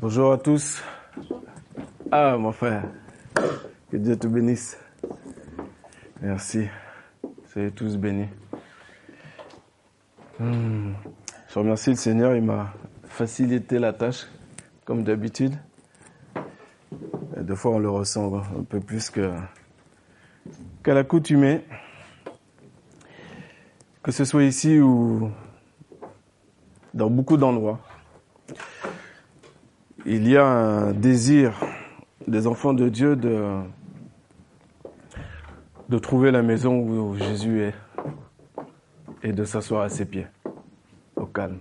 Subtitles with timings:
[0.00, 0.80] Bonjour à tous.
[2.12, 2.84] Ah, mon frère.
[3.90, 4.78] Que Dieu te bénisse.
[6.22, 6.68] Merci.
[7.46, 8.28] Soyez tous bénis.
[10.38, 10.92] Hmm.
[11.48, 12.72] Je remercie le Seigneur, il m'a
[13.08, 14.28] facilité la tâche,
[14.84, 15.56] comme d'habitude.
[17.36, 19.34] Des fois, on le ressent un peu plus que,
[20.84, 21.64] qu'à l'accoutumée.
[24.04, 25.28] Que ce soit ici ou
[26.94, 27.80] dans beaucoup d'endroits.
[30.10, 31.52] Il y a un désir
[32.26, 33.60] des enfants de Dieu de,
[35.98, 37.74] trouver la maison où Jésus est
[39.22, 40.26] et de s'asseoir à ses pieds,
[41.14, 41.58] au calme.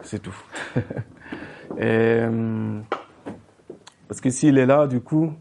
[0.00, 0.34] C'est tout.
[1.78, 2.24] et,
[4.08, 5.34] parce que s'il est là, du coup,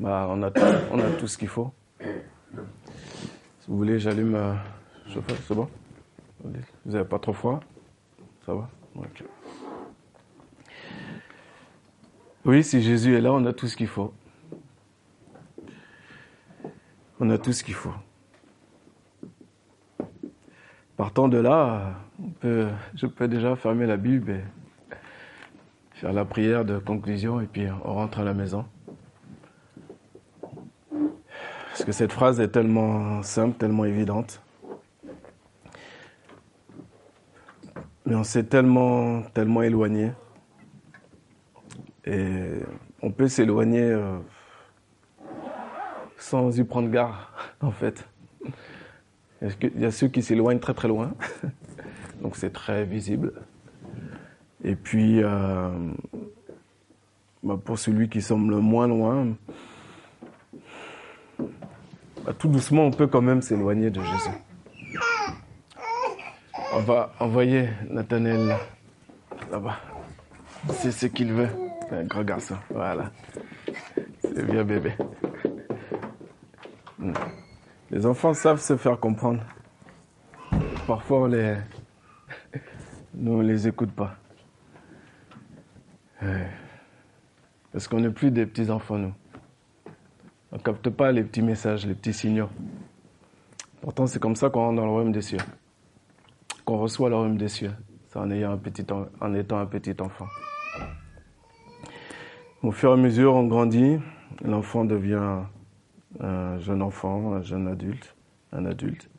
[0.00, 1.70] bah, on, a tout, on a tout ce qu'il faut.
[2.00, 5.68] Si vous voulez, j'allume le chauffeur, c'est bon?
[6.42, 7.60] Vous n'avez pas trop froid?
[8.44, 8.68] Ça va?
[12.44, 14.12] Oui, si Jésus est là, on a tout ce qu'il faut.
[17.20, 17.94] On a tout ce qu'il faut.
[20.96, 21.94] Partant de là,
[22.42, 24.40] je peux déjà fermer la Bible et
[25.92, 28.64] faire la prière de conclusion et puis on rentre à la maison.
[30.90, 34.42] Parce que cette phrase est tellement simple, tellement évidente.
[38.04, 40.10] Mais on s'est tellement, tellement éloigné.
[42.12, 42.60] Et
[43.00, 44.18] on peut s'éloigner euh,
[46.18, 47.14] sans y prendre garde,
[47.62, 48.06] en fait.
[49.40, 51.14] Il y a ceux qui s'éloignent très très loin,
[52.22, 53.32] donc c'est très visible.
[54.62, 55.70] Et puis, euh,
[57.42, 59.28] bah, pour celui qui semble moins loin,
[61.38, 64.36] bah, tout doucement, on peut quand même s'éloigner de Jésus.
[66.74, 68.56] On va envoyer Nathanaël
[69.50, 69.78] là-bas.
[70.74, 71.48] C'est ce qu'il veut.
[71.92, 72.56] Un grand garçon.
[72.70, 73.12] Voilà.
[74.22, 74.94] C'est bien bébé.
[76.98, 77.12] Hmm.
[77.90, 79.42] Les enfants savent se faire comprendre.
[80.86, 81.56] Parfois, on les...
[83.14, 84.16] nous les écoute pas.
[87.72, 89.12] Parce qu'on n'est plus des petits enfants, nous.
[90.50, 92.48] On ne capte pas les petits messages, les petits signaux.
[93.82, 95.38] Pourtant, c'est comme ça qu'on rentre dans le royaume des cieux.
[96.64, 97.72] Qu'on reçoit le royaume des cieux.
[98.08, 98.86] C'est en, ayant un petit,
[99.20, 100.26] en étant un petit enfant.
[102.62, 103.98] Au fur et à mesure, on grandit.
[104.44, 105.40] L'enfant devient
[106.20, 108.14] un jeune enfant, un jeune adulte,
[108.52, 109.10] un adulte.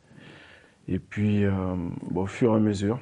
[0.88, 1.76] Et puis, euh,
[2.14, 3.00] au fur et à mesure,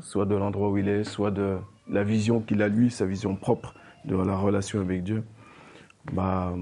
[0.00, 1.56] soit de l'endroit où il est, soit de
[1.88, 5.24] la vision qu'il a lui, sa vision propre de la relation avec Dieu,
[6.12, 6.54] bah,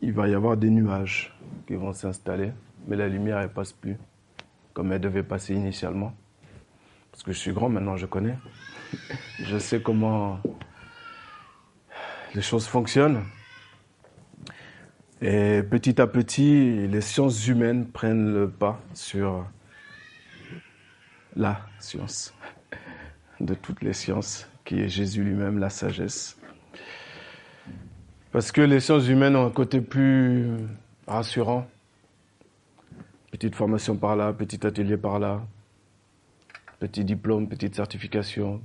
[0.00, 2.52] il va y avoir des nuages qui vont s'installer,
[2.88, 3.98] mais la lumière ne passe plus
[4.72, 6.14] comme elle devait passer initialement.
[7.10, 8.38] Parce que je suis grand maintenant, je connais.
[9.44, 10.40] je sais comment
[12.34, 13.22] les choses fonctionnent.
[15.20, 19.46] Et petit à petit, les sciences humaines prennent le pas sur
[21.36, 22.34] la science
[23.40, 26.36] de toutes les sciences, qui est Jésus lui-même, la sagesse.
[28.32, 30.56] Parce que les sciences humaines ont un côté plus
[31.06, 31.68] rassurant.
[33.30, 35.42] Petite formation par là, petit atelier par là,
[36.80, 38.60] petit diplôme, petite certification.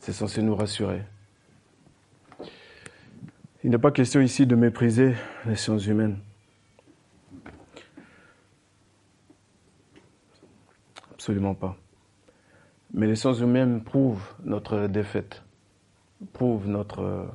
[0.00, 1.02] C'est censé nous rassurer.
[3.62, 6.18] Il n'est pas question ici de mépriser les sciences humaines.
[11.12, 11.76] Absolument pas.
[12.94, 15.42] Mais les sciences humaines prouvent notre défaite,
[16.32, 17.28] prouvent notre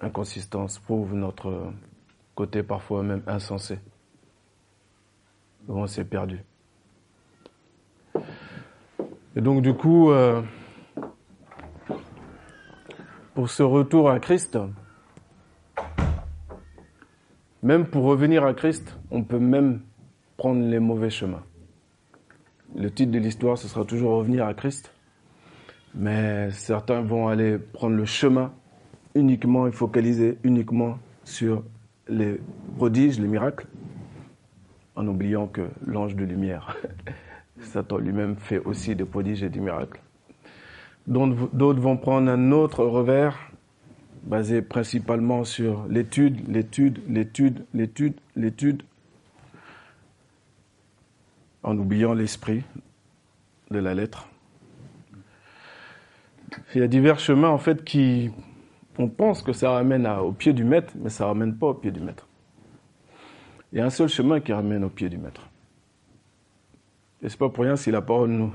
[0.00, 1.72] inconsistance, prouvent notre
[2.34, 3.78] côté parfois même insensé.
[5.68, 6.42] On s'est perdu.
[9.36, 10.42] Et donc du coup, euh,
[13.40, 14.58] pour ce retour à Christ,
[17.62, 19.80] même pour revenir à Christ, on peut même
[20.36, 21.42] prendre les mauvais chemins.
[22.76, 24.92] Le titre de l'histoire, ce sera toujours revenir à Christ.
[25.94, 28.52] Mais certains vont aller prendre le chemin
[29.14, 31.64] uniquement et focaliser uniquement sur
[32.08, 32.38] les
[32.76, 33.68] prodiges, les miracles,
[34.96, 36.76] en oubliant que l'ange de lumière,
[37.60, 40.02] Satan lui-même fait aussi des prodiges et des miracles.
[41.06, 43.36] D'autres vont prendre un autre revers,
[44.22, 48.82] basé principalement sur l'étude, l'étude, l'étude, l'étude, l'étude,
[51.62, 52.62] en oubliant l'esprit
[53.70, 54.28] de la lettre.
[56.74, 58.30] Il y a divers chemins en fait qui,
[58.98, 61.74] on pense que ça ramène au pied du maître, mais ça ne ramène pas au
[61.74, 62.26] pied du maître.
[63.72, 65.48] Il y a un seul chemin qui ramène au pied du maître.
[67.22, 68.52] Et c'est pas pour rien si la parole nous.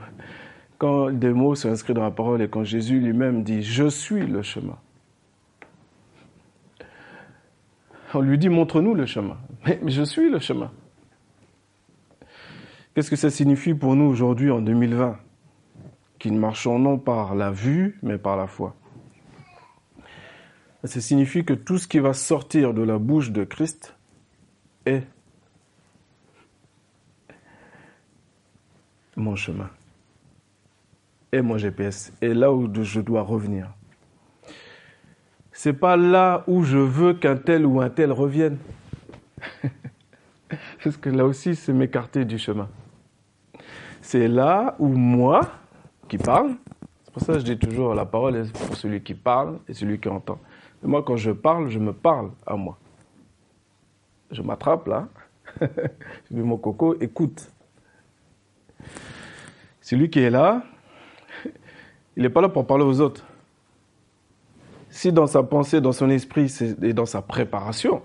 [0.77, 4.25] Quand des mots sont inscrits dans la parole et quand Jésus lui-même dit Je suis
[4.25, 4.77] le chemin.
[8.13, 9.37] On lui dit Montre-nous le chemin.
[9.65, 10.71] Mais je suis le chemin.
[12.93, 15.17] Qu'est-ce que ça signifie pour nous aujourd'hui en 2020
[16.19, 18.75] Qui ne marchons non par la vue, mais par la foi?
[20.85, 23.97] Ça signifie que tout ce qui va sortir de la bouche de Christ
[24.85, 25.03] est
[29.15, 29.69] mon chemin,
[31.35, 33.69] est mon GPS, est là où je dois revenir.
[35.51, 38.57] C'est pas là où je veux qu'un tel ou un tel revienne.
[40.83, 42.69] Parce que là aussi, c'est m'écarter du chemin.
[44.01, 45.41] C'est là où moi,
[46.07, 46.55] qui parle,
[47.03, 49.73] c'est pour ça que je dis toujours la parole est pour celui qui parle et
[49.73, 50.39] celui qui entend.
[50.83, 52.77] moi, quand je parle, je me parle à moi.
[54.31, 55.07] Je m'attrape là.
[55.61, 55.67] je
[56.31, 57.51] dis mon coco, écoute.
[59.81, 60.63] Celui qui est là,
[62.15, 63.25] il n'est pas là pour parler aux autres.
[64.89, 68.01] Si dans sa pensée, dans son esprit et dans sa préparation,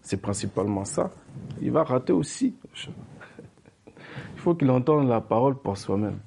[0.00, 1.10] c'est principalement ça,
[1.60, 2.54] il va rater aussi.
[4.34, 6.18] Il faut qu'il entende la parole pour soi-même.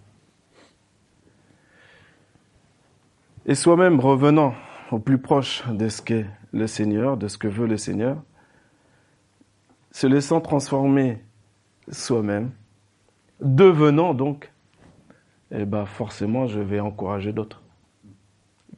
[3.46, 4.54] Et soi-même revenant
[4.90, 8.18] au plus proche de ce qu'est le Seigneur, de ce que veut le Seigneur,
[9.92, 11.22] se laissant transformer
[11.90, 12.52] soi-même,
[13.42, 14.52] devenant donc
[15.52, 17.62] eh ben forcément, je vais encourager d'autres.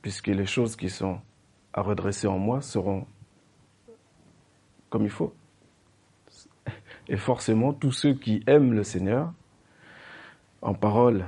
[0.01, 1.19] Puisque les choses qui sont
[1.73, 3.05] à redresser en moi seront
[4.89, 5.33] comme il faut.
[7.07, 9.33] Et forcément, tous ceux qui aiment le Seigneur,
[10.61, 11.25] en parole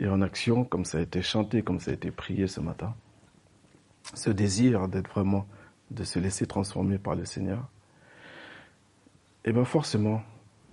[0.00, 2.94] et en action, comme ça a été chanté, comme ça a été prié ce matin,
[4.14, 5.46] ce désir d'être vraiment,
[5.90, 7.68] de se laisser transformer par le Seigneur,
[9.44, 10.22] eh bien forcément,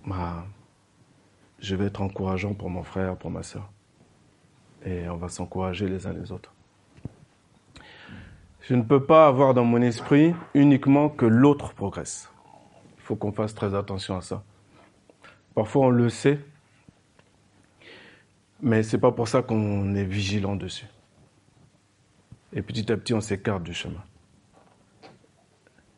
[0.06, 0.46] bah,
[1.60, 3.70] je vais être encourageant pour mon frère, pour ma soeur
[4.84, 6.52] et on va s'encourager les uns les autres.
[8.60, 12.30] Je ne peux pas avoir dans mon esprit uniquement que l'autre progresse.
[12.96, 14.42] Il faut qu'on fasse très attention à ça.
[15.54, 16.38] Parfois on le sait,
[18.60, 20.86] mais c'est pas pour ça qu'on est vigilant dessus.
[22.52, 24.02] Et petit à petit on s'écarte du chemin.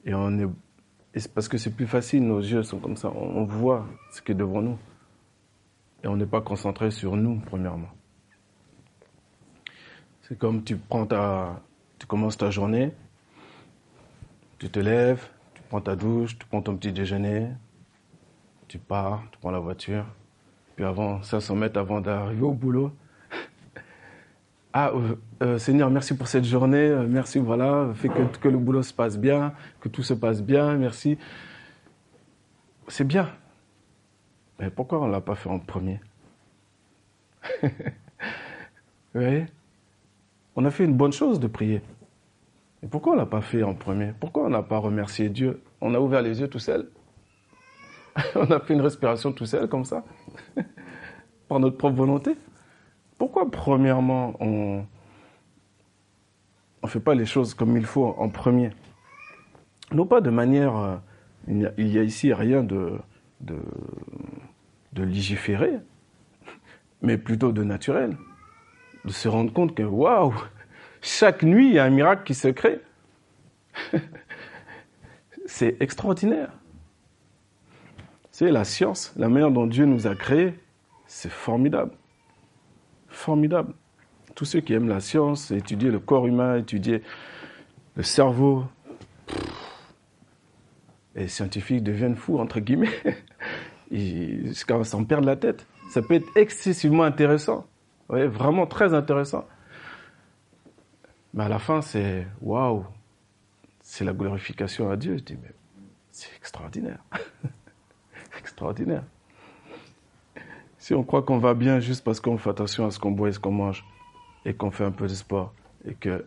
[0.04, 3.86] Et on est, parce que c'est plus facile, nos yeux sont comme ça, on voit
[4.12, 4.78] ce qui est devant nous.
[6.02, 7.88] Et on n'est pas concentré sur nous, premièrement.
[10.30, 11.60] C'est comme tu prends ta,
[11.98, 12.92] tu commences ta journée,
[14.60, 17.48] tu te lèves, tu prends ta douche, tu prends ton petit déjeuner,
[18.68, 20.06] tu pars, tu prends la voiture,
[20.76, 22.92] puis avant 500 mètres avant d'arriver au boulot,
[24.72, 28.58] ah, euh, euh, Seigneur, merci pour cette journée, euh, merci, voilà, fais que, que le
[28.58, 31.18] boulot se passe bien, que tout se passe bien, merci.
[32.86, 33.28] C'est bien.
[34.60, 36.00] Mais pourquoi on ne l'a pas fait en premier?
[37.62, 37.70] Vous
[39.12, 39.46] voyez?
[40.60, 41.80] On a fait une bonne chose de prier.
[42.82, 44.12] Et pourquoi on ne l'a pas fait en premier?
[44.20, 45.62] Pourquoi on n'a pas remercié Dieu?
[45.80, 46.90] On a ouvert les yeux tout seul.
[48.34, 50.04] on a fait une respiration tout seul comme ça,
[51.48, 52.36] par notre propre volonté.
[53.16, 54.84] Pourquoi premièrement on
[56.82, 58.70] ne fait pas les choses comme il faut en premier?
[59.92, 60.76] Non pas de manière...
[60.76, 60.96] Euh,
[61.48, 62.98] il y a, ici rien de,
[63.40, 63.56] de,
[67.02, 68.14] mais plutôt de naturel
[69.04, 70.34] de se rendre compte que, waouh,
[71.00, 72.80] chaque nuit, il y a un miracle qui se crée.
[75.46, 76.50] c'est extraordinaire.
[78.30, 80.54] C'est la science, la manière dont Dieu nous a créés,
[81.06, 81.92] c'est formidable.
[83.08, 83.74] Formidable.
[84.34, 87.02] Tous ceux qui aiment la science, étudier le corps humain, étudier
[87.96, 88.64] le cerveau,
[91.14, 92.88] les scientifiques deviennent fous, entre guillemets.
[93.90, 95.66] Ils s'en perdent la tête.
[95.90, 97.66] Ça peut être excessivement intéressant
[98.10, 99.44] voyez, vraiment très intéressant.
[101.34, 102.84] Mais à la fin, c'est waouh,
[103.82, 105.16] c'est la glorification à Dieu.
[105.16, 105.52] Je dis, mais
[106.10, 106.98] c'est extraordinaire.
[108.38, 109.04] extraordinaire.
[110.78, 113.28] Si on croit qu'on va bien juste parce qu'on fait attention à ce qu'on boit
[113.28, 113.84] et ce qu'on mange,
[114.44, 115.52] et qu'on fait un peu de sport,
[115.84, 116.24] et que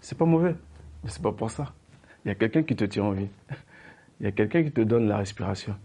[0.00, 0.54] c'est pas mauvais,
[1.02, 1.72] mais c'est pas pour ça.
[2.24, 3.28] Il y a quelqu'un qui te tient en vie.
[4.20, 5.76] Il y a quelqu'un qui te donne la respiration.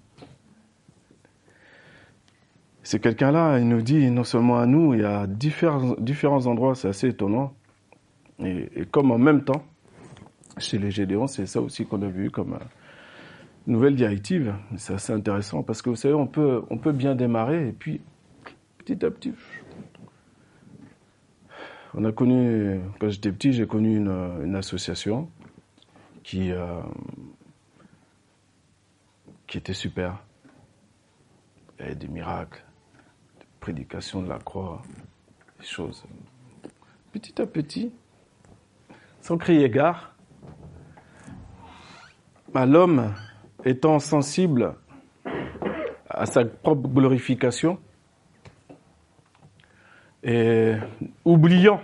[2.83, 6.87] C'est quelqu'un-là, il nous dit non seulement à nous, il y a différents endroits, c'est
[6.87, 7.53] assez étonnant.
[8.39, 9.63] Et, comme en même temps,
[10.57, 12.65] chez les Gédéons, c'est ça aussi qu'on a vu comme euh,
[13.67, 14.55] nouvelle directive.
[14.77, 18.01] C'est assez intéressant parce que vous savez, on peut, on peut bien démarrer et puis
[18.77, 19.33] petit à petit.
[21.93, 25.29] On a connu, quand j'étais petit, j'ai connu une, association
[26.23, 26.81] qui, euh,
[29.45, 30.23] qui était super.
[31.77, 32.63] Il y avait des miracles,
[33.59, 34.81] prédication de la croix,
[35.59, 36.05] les choses.
[37.11, 37.91] Petit à petit,
[39.21, 40.15] sans crier gare,
[42.53, 43.13] à l'homme
[43.63, 44.73] étant sensible
[46.09, 47.77] à sa propre glorification
[50.23, 50.73] et
[51.23, 51.81] oubliant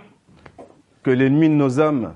[1.02, 2.14] que l'ennemi de nos âmes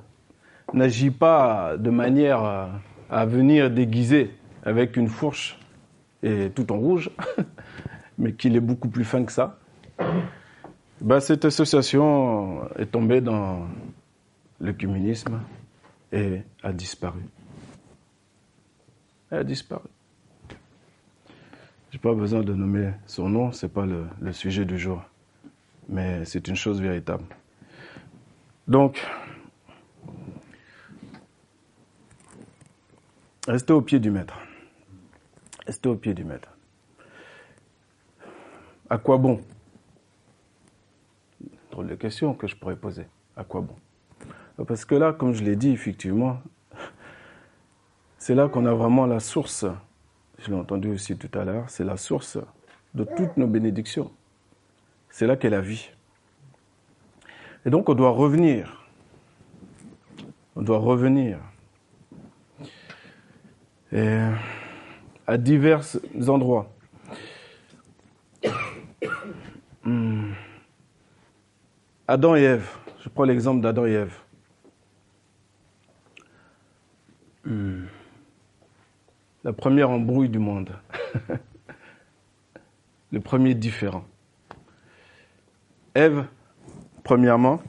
[0.75, 2.71] n'agit pas de manière
[3.11, 4.31] à venir déguiser
[4.65, 5.59] avec une fourche
[6.23, 7.11] et tout en rouge,
[8.19, 9.59] mais qu'il est beaucoup plus fin que ça.
[11.01, 13.67] Bah, cette association est tombée dans
[14.63, 15.43] le communisme
[16.63, 17.21] a disparu.
[19.31, 19.89] Elle a disparu.
[21.91, 25.03] J'ai pas besoin de nommer son nom, c'est pas le, le sujet du jour,
[25.89, 27.25] mais c'est une chose véritable.
[28.69, 29.05] Donc,
[33.49, 34.39] restez au pied du maître.
[35.67, 36.57] Restez au pied du maître.
[38.89, 39.41] À quoi bon?
[41.71, 43.07] Drôle de question que je pourrais poser.
[43.37, 43.77] À quoi bon?
[44.67, 46.41] Parce que là, comme je l'ai dit, effectivement,
[48.19, 49.65] c'est là qu'on a vraiment la source,
[50.39, 52.39] je l'ai entendu aussi tout à l'heure, c'est la source
[52.95, 54.11] de toutes nos bénédictions.
[55.11, 55.91] C'est là qu'est la vie.
[57.67, 58.87] Et donc on doit revenir.
[60.55, 61.39] On doit revenir.
[63.93, 64.19] Et
[65.27, 65.83] à divers
[66.29, 66.73] endroits.
[69.85, 70.33] Hmm.
[72.07, 72.69] Adam et Ève.
[73.01, 74.17] Je prends l'exemple d'Adam et Ève.
[79.45, 80.71] La première embrouille du monde.
[83.13, 84.05] Le premier différent.
[85.95, 86.25] Ève,
[87.03, 87.61] premièrement,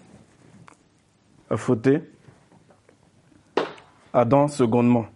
[1.50, 2.02] a fauté.
[4.13, 5.08] Adam, secondement.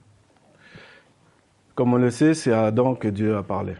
[1.75, 3.75] Comme on le sait, c'est à Adam que Dieu a parlé.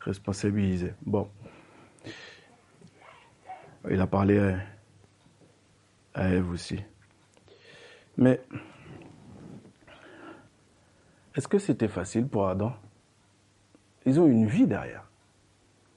[0.00, 0.92] Responsabilisé.
[1.06, 1.28] Bon.
[3.88, 4.56] Il a parlé
[6.14, 6.80] à, Ève aussi.
[8.18, 8.40] Mais
[11.34, 12.72] est-ce que c'était facile pour Adam?
[14.06, 15.04] Ils ont une vie derrière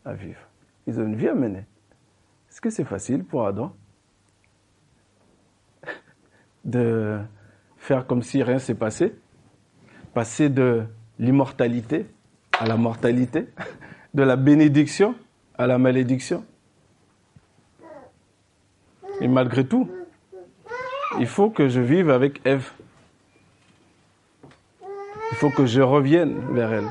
[0.05, 0.39] à vivre.
[0.87, 1.65] Ils ont une vie à mener.
[2.49, 3.75] Est-ce que c'est facile pour Adam?
[6.65, 7.19] De
[7.77, 9.13] faire comme si rien s'est passé?
[10.13, 10.85] Passer de
[11.19, 12.07] l'immortalité
[12.59, 13.47] à la mortalité,
[14.13, 15.15] de la bénédiction
[15.57, 16.43] à la malédiction?
[19.21, 19.89] Et malgré tout,
[21.19, 22.71] il faut que je vive avec Ève.
[25.37, 26.87] Il faut que je revienne vers elle.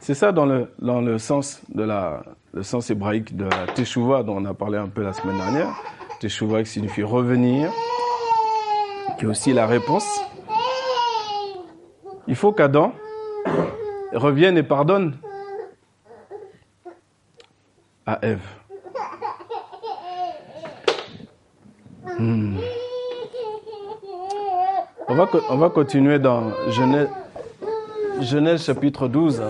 [0.00, 2.22] C'est ça dans le, dans le sens de la,
[2.52, 5.68] le sens hébraïque de la teshuva dont on a parlé un peu la semaine dernière.
[6.20, 7.70] Teshuva qui signifie revenir,
[9.18, 10.06] qui est aussi la réponse
[12.28, 12.92] il faut qu'Adam
[14.12, 15.16] revienne et pardonne
[18.04, 18.46] à Ève.
[22.18, 22.56] Hmm.
[25.08, 27.08] On, va, on va continuer dans Genèse,
[28.20, 29.42] Genèse chapitre 12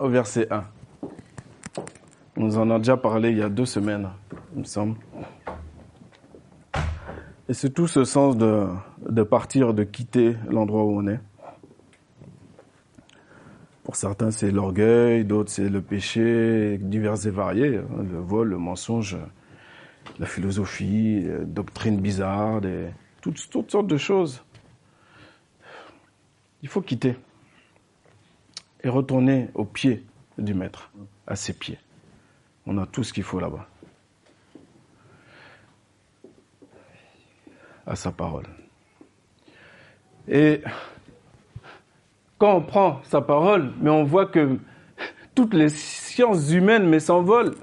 [0.00, 0.64] au verset 1.
[2.36, 4.08] On nous en a déjà parlé il y a deux semaines,
[4.54, 4.96] il me semble.
[7.48, 8.66] Et c'est tout ce sens de,
[9.08, 11.20] de partir, de quitter l'endroit où on est.
[13.84, 18.58] Pour certains, c'est l'orgueil, d'autres, c'est le péché, divers et variés, hein, le vol, le
[18.58, 19.16] mensonge,
[20.18, 22.60] la philosophie, la doctrine bizarre,
[23.20, 24.42] toutes, toutes sortes de choses.
[26.62, 27.16] Il faut quitter
[28.82, 30.04] et retourner au pied
[30.38, 30.90] du maître,
[31.26, 31.78] à ses pieds.
[32.66, 33.66] On a tout ce qu'il faut là-bas.
[37.86, 38.46] À sa parole.
[40.28, 40.62] Et
[42.38, 44.58] quand on prend sa parole, mais on voit que
[45.34, 47.54] toutes les sciences humaines mais s'envolent.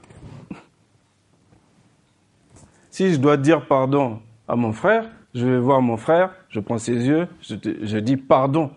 [2.89, 6.77] Si je dois dire pardon à mon frère, je vais voir mon frère, je prends
[6.77, 8.71] ses yeux, je dis pardon.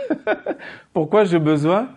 [0.92, 1.88] Pourquoi j'ai besoin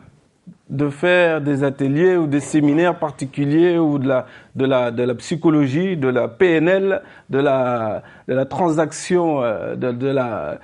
[0.69, 4.25] de faire des ateliers ou des séminaires particuliers ou de la,
[4.55, 10.07] de la, de la psychologie, de la PNL, de la, de la transaction, euh, de,
[10.07, 10.59] la,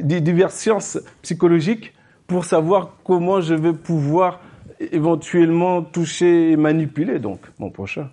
[0.00, 1.94] diverses sciences psychologiques
[2.26, 4.40] pour savoir comment je vais pouvoir
[4.80, 8.10] éventuellement toucher et manipuler donc mon prochain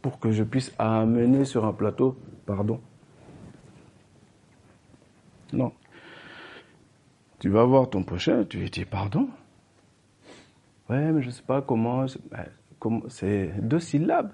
[0.00, 2.80] pour que je puisse amener sur un plateau pardon.
[5.52, 5.72] Non.
[7.38, 9.28] Tu vas voir ton prochain, tu lui dis pardon.
[10.88, 12.06] Ouais, mais je ne sais pas comment.
[13.08, 14.32] C'est deux syllabes.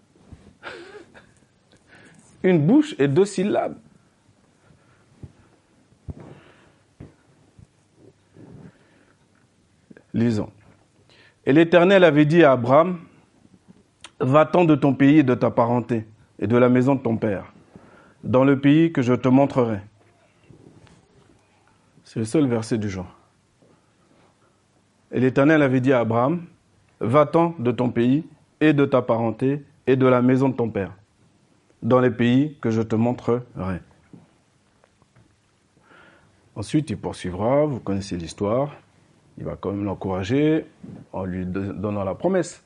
[2.42, 3.76] Une bouche et deux syllabes.
[10.14, 10.50] Lisons.
[11.46, 13.00] Et l'Éternel avait dit à Abraham,
[14.20, 16.06] Va-t'en de ton pays et de ta parenté
[16.38, 17.52] et de la maison de ton père,
[18.22, 19.80] dans le pays que je te montrerai.
[22.12, 23.06] C'est le seul verset du jour.
[25.12, 26.44] Et l'Éternel avait dit à Abraham,
[27.00, 28.26] Va-t'en de ton pays
[28.60, 30.92] et de ta parenté et de la maison de ton père,
[31.82, 33.40] dans les pays que je te montrerai.
[36.54, 38.76] Ensuite, il poursuivra, vous connaissez l'histoire,
[39.38, 40.66] il va quand même l'encourager
[41.14, 42.62] en lui donnant la promesse.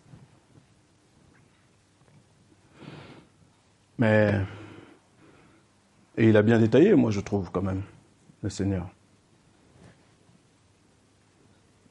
[3.96, 4.40] Mais,
[6.16, 7.82] et il a bien détaillé, moi je trouve quand même,
[8.42, 8.88] le Seigneur.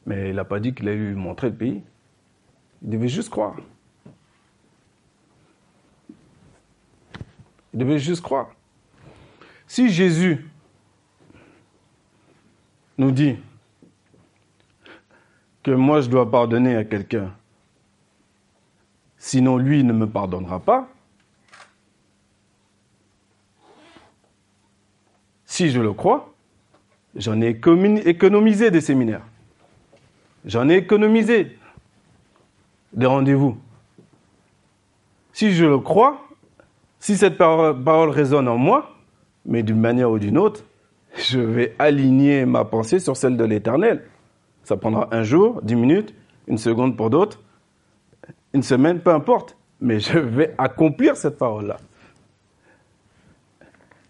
[0.06, 1.84] Mais il n'a pas dit qu'il allait lui montrer le pays.
[2.84, 3.56] Il devait juste croire.
[7.74, 8.52] Il devait juste croire.
[9.68, 10.46] Si Jésus
[12.98, 13.38] nous dit
[15.64, 17.36] que moi je dois pardonner à quelqu'un,
[19.18, 20.88] sinon lui ne me pardonnera pas,
[25.46, 26.34] si je le crois,
[27.16, 27.60] j'en ai
[28.06, 29.26] économisé des séminaires.
[30.46, 31.58] J'en ai économisé
[32.94, 33.58] des rendez-vous.
[35.34, 36.22] Si je le crois,
[37.00, 38.96] si cette parole, résonne en moi,
[39.46, 40.64] mais d'une manière ou d'une autre,
[41.18, 44.04] je vais aligner ma pensée sur celle de l'éternel.
[44.64, 46.14] Ça prendra un jour, dix minutes,
[46.48, 47.42] une seconde pour d'autres,
[48.54, 49.58] une semaine, peu importe.
[49.82, 51.78] Mais je vais accomplir cette parole-là.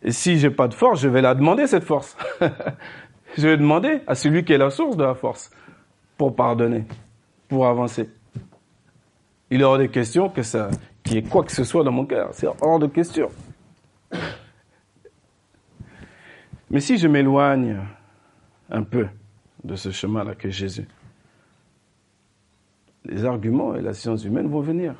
[0.03, 2.15] Et si j'ai pas de force, je vais la demander, cette force.
[3.37, 5.49] je vais demander à celui qui est la source de la force
[6.17, 6.83] pour pardonner,
[7.47, 8.09] pour avancer.
[9.49, 10.69] Il est hors de question que ça,
[11.03, 12.29] qu'il y ait quoi que ce soit dans mon cœur.
[12.33, 13.29] C'est hors de question.
[16.69, 17.77] Mais si je m'éloigne
[18.69, 19.07] un peu
[19.63, 20.87] de ce chemin-là que Jésus,
[23.05, 24.95] les arguments et la science humaine vont venir.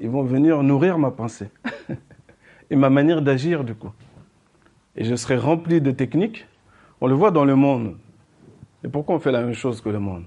[0.00, 1.50] Ils vont venir nourrir ma pensée
[2.70, 3.92] et ma manière d'agir du coup.
[4.96, 6.46] Et je serai rempli de techniques.
[7.00, 7.96] On le voit dans le monde.
[8.82, 10.24] Et pourquoi on fait la même chose que le monde?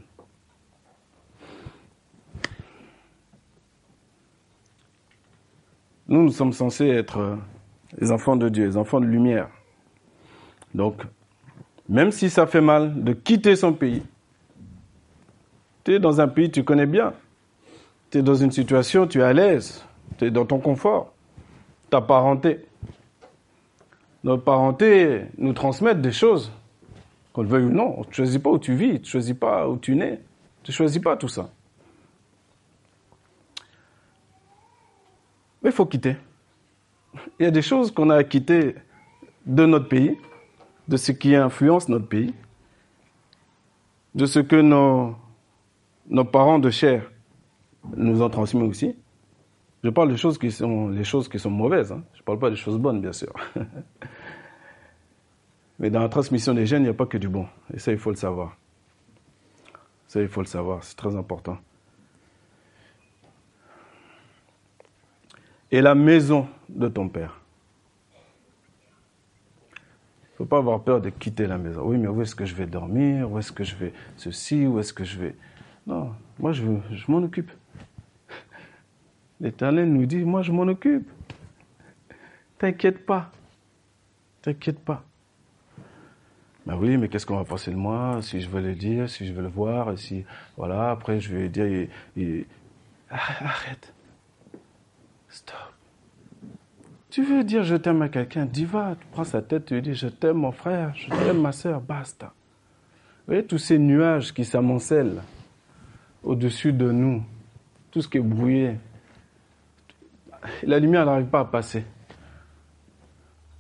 [6.08, 7.38] Nous, nous sommes censés être
[7.98, 9.50] les enfants de Dieu, les enfants de lumière.
[10.76, 11.02] Donc,
[11.90, 14.04] même si ça fait mal de quitter son pays,
[15.84, 17.14] tu es dans un pays que tu connais bien,
[18.12, 19.84] tu es dans une situation, tu es à l'aise,
[20.18, 21.14] tu es dans ton confort,
[21.90, 22.66] ta parenté.
[24.24, 26.52] Notre parenté nous transmettent des choses
[27.34, 29.34] qu'on le veuille ou non, tu ne choisis pas où tu vis, tu ne choisis
[29.34, 30.22] pas où tu nais,
[30.62, 31.50] tu ne choisis pas tout ça.
[35.64, 36.16] Mais il faut quitter.
[37.40, 38.76] Il y a des choses qu'on a à quitter
[39.46, 40.18] de notre pays,
[40.88, 42.34] de ce qui influence notre pays,
[44.14, 45.16] de ce que nos,
[46.08, 47.10] nos parents de chair
[47.96, 48.96] nous ont transmis aussi.
[49.84, 51.92] Je parle des choses qui sont les choses qui sont mauvaises.
[51.92, 52.04] Hein.
[52.14, 53.34] Je ne parle pas des choses bonnes, bien sûr.
[55.80, 57.48] Mais dans la transmission des gènes, il n'y a pas que du bon.
[57.74, 58.58] Et ça, il faut le savoir.
[60.08, 60.84] Ça, il faut le savoir.
[60.84, 61.58] C'est très important.
[65.72, 67.42] Et la maison de ton père.
[69.74, 71.82] Il ne faut pas avoir peur de quitter la maison.
[71.84, 73.32] Oui, mais où est-ce que je vais dormir?
[73.32, 74.68] Où est-ce que je vais ceci?
[74.68, 75.36] Où est-ce que je vais...
[75.88, 77.52] Non, moi, je, je m'en occupe.
[79.42, 81.10] L'Éternel nous dit, moi, je m'en occupe.
[82.58, 83.32] T'inquiète pas.
[84.42, 85.04] T'inquiète pas.
[86.66, 89.28] Ben oui, mais qu'est-ce qu'on va penser de moi si je veux le dire, si
[89.28, 90.24] je veux le voir, si
[90.56, 90.92] voilà.
[90.92, 91.90] Après, je vais dire,
[93.10, 93.94] arrête,
[95.28, 95.58] stop.
[97.10, 99.82] Tu veux dire je t'aime à quelqu'un, dis va, tu prends sa tête, tu lui
[99.82, 102.28] dis je t'aime mon frère, je t'aime ma soeur, basta.
[102.28, 105.22] Vous voyez tous ces nuages qui s'amoncellent
[106.24, 107.24] au-dessus de nous,
[107.92, 108.78] tout ce qui est brouillé.
[110.64, 111.86] La lumière n'arrive pas à passer.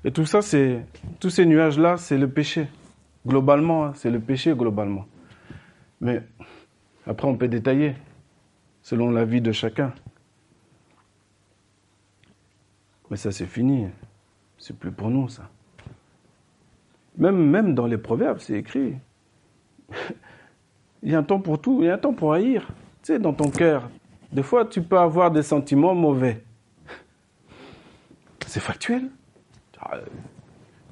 [0.04, 0.86] Et tout ça, c'est
[1.20, 2.68] tous ces nuages-là, c'est le péché.
[3.26, 5.06] Globalement, hein, c'est le péché globalement.
[6.02, 6.22] Mais
[7.08, 7.96] après, on peut détailler
[8.82, 9.94] selon la vie de chacun.
[13.10, 13.88] Mais ça, c'est fini.
[14.58, 15.50] C'est plus pour nous, ça.
[17.18, 18.96] Même, même dans les proverbes, c'est écrit.
[21.04, 22.66] il y a un temps pour tout, il y a un temps pour haïr.
[23.02, 23.90] Tu sais, dans ton cœur,
[24.32, 26.44] des fois, tu peux avoir des sentiments mauvais.
[28.48, 29.10] C'est factuel.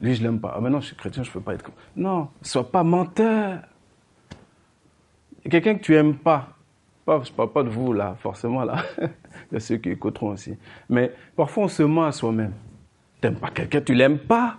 [0.01, 0.53] Lui, je l'aime pas.
[0.55, 1.75] Ah, maintenant, je suis chrétien, je peux pas être comme.
[1.95, 3.59] Non, sois pas menteur.
[5.49, 6.49] Quelqu'un que tu aimes pas.
[7.05, 8.83] pas je parle pas de vous, là, forcément, là.
[9.51, 10.57] Il ceux qui écouteront aussi.
[10.89, 12.53] Mais parfois, on se ment à soi-même.
[13.21, 14.57] Tu n'aimes pas quelqu'un, tu l'aimes pas.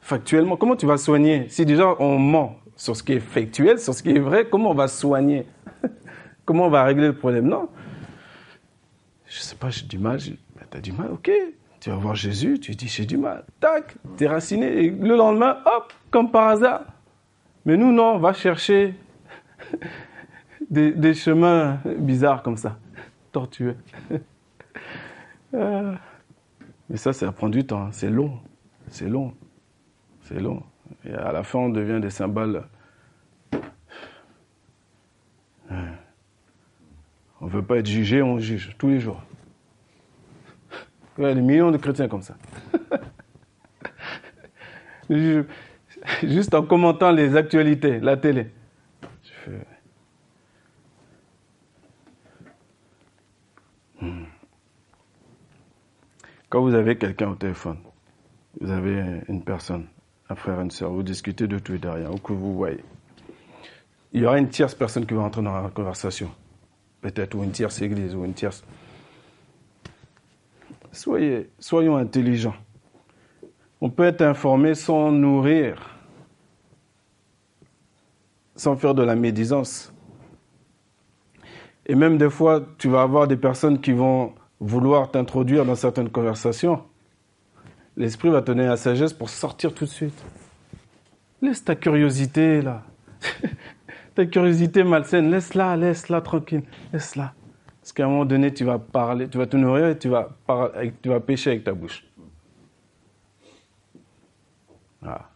[0.00, 1.48] Factuellement, comment tu vas soigner?
[1.48, 4.70] Si déjà on ment sur ce qui est factuel, sur ce qui est vrai, comment
[4.70, 5.46] on va soigner?
[6.46, 7.46] Comment on va régler le problème?
[7.46, 7.68] Non.
[9.28, 10.18] sais pas, j'ai du mal.
[10.18, 11.30] Tu as du mal, ok.
[11.80, 13.44] Tu vas voir Jésus, tu dis j'ai du mal.
[13.58, 14.84] Tac, t'es raciné.
[14.84, 16.84] Et le lendemain, hop, comme par hasard.
[17.64, 18.94] Mais nous, non, on va chercher
[20.70, 22.78] des, chemins bizarres comme ça,
[23.32, 23.76] tortueux.
[25.52, 25.94] Ah.
[26.88, 27.88] Mais ça, ça prend du temps.
[27.90, 28.38] C'est long.
[28.86, 29.34] C'est long.
[30.22, 30.62] C'est long.
[31.04, 32.62] Et à la fin, on devient des symboles.
[37.40, 39.20] On ne veut pas être jugé, on juge tous les jours.
[41.20, 42.34] Il y a des millions de chrétiens comme ça.
[46.22, 48.46] Juste en commentant les actualités, la télé.
[54.00, 54.24] Hmm.
[56.48, 57.76] Quand vous avez quelqu'un au téléphone,
[58.58, 59.88] vous avez une personne,
[60.30, 62.82] un frère, une soeur, vous discutez de tout et de rien, ou que vous voyez,
[64.14, 66.30] il y aura une tierce personne qui va entrer dans la conversation.
[67.02, 68.64] Peut-être, ou une tierce église, ou une tierce.
[70.92, 72.56] Soyez, soyons intelligents.
[73.80, 75.96] On peut être informé sans nourrir,
[78.56, 79.92] sans faire de la médisance.
[81.86, 86.10] Et même des fois, tu vas avoir des personnes qui vont vouloir t'introduire dans certaines
[86.10, 86.82] conversations.
[87.96, 90.24] L'esprit va te donner la sagesse pour sortir tout de suite.
[91.40, 92.82] Laisse ta curiosité là.
[94.14, 97.34] ta curiosité malsaine, laisse-la, laisse-la tranquille, laisse-la.
[97.80, 100.28] Parce qu'à un moment donné, tu vas parler, tu vas te nourrir et tu vas,
[100.46, 100.92] parler,
[101.26, 102.04] pêcher avec ta bouche.
[105.02, 105.30] Ah.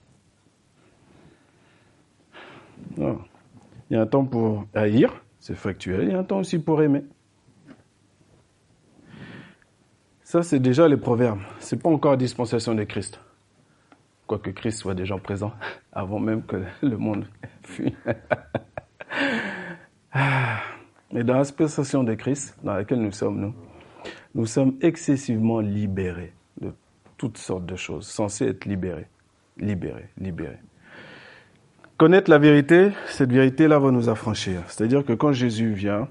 [2.98, 3.16] Il
[3.90, 6.82] y a un temps pour haïr, c'est factuel, il y a un temps aussi pour
[6.82, 7.02] aimer.
[10.22, 11.40] Ça, c'est déjà les proverbes.
[11.60, 13.20] Ce n'est pas encore la dispensation de Christ.
[14.26, 15.52] Quoique Christ soit déjà présent
[15.92, 17.26] avant même que le monde
[17.62, 17.92] fût.
[21.14, 23.54] Et dans la dispensation de Christ, dans laquelle nous sommes, nous,
[24.34, 26.72] nous sommes excessivement libérés de
[27.16, 29.06] toutes sortes de choses, censés être libérés.
[29.56, 30.58] Libérés, libérés.
[31.96, 34.62] Connaître la vérité, cette vérité-là va nous affranchir.
[34.66, 36.08] C'est-à-dire que quand Jésus vient,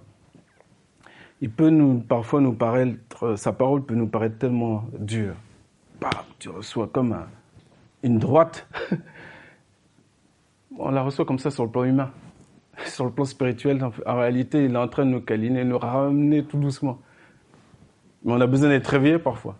[1.42, 5.36] il peut nous, parfois nous paraître, sa parole peut nous paraître tellement dure.
[6.40, 7.18] tu reçois comme
[8.02, 8.66] une droite.
[10.80, 12.12] On la reçoit comme ça sur le plan humain.
[12.86, 16.44] Sur le plan spirituel, en réalité, il est en train de nous câliner, nous ramener
[16.44, 17.00] tout doucement.
[18.24, 19.56] Mais on a besoin d'être réveillé parfois.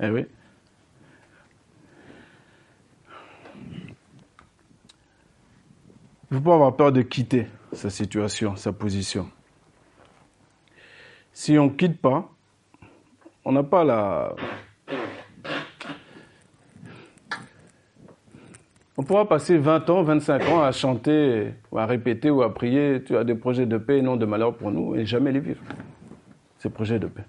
[0.00, 0.26] Eh oui.
[6.30, 9.30] Il ne faut pas avoir peur de quitter sa situation, sa position.
[11.32, 12.30] Si on ne quitte pas,
[13.44, 14.34] on n'a pas la...
[19.00, 23.16] On pourra passer 20 ans, 25 ans à chanter, à répéter, ou à prier, tu
[23.16, 25.62] as des projets de paix et non de malheur pour nous, et jamais les vivre.
[26.58, 27.24] Ces projets de paix.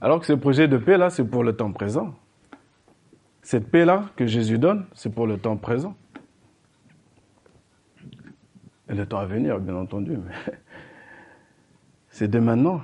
[0.00, 2.14] Alors que ces projets de paix-là, c'est pour le temps présent.
[3.42, 5.96] Cette paix-là que Jésus donne, c'est pour le temps présent.
[8.88, 10.18] Et le temps à venir, bien entendu.
[10.24, 10.54] Mais
[12.10, 12.80] c'est dès maintenant.